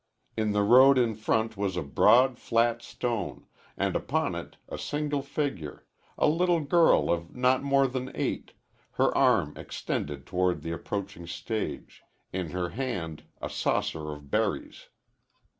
[0.35, 3.45] In the road in front was a broad flat stone,
[3.77, 5.85] and upon it a single figure
[6.17, 8.53] a little girl of not more than eight
[8.93, 12.01] her arm extended toward the approaching stage,
[12.33, 14.87] in her hand a saucer of berries.